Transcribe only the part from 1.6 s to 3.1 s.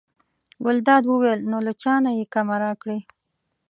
له چا نه یې کمه راکړې.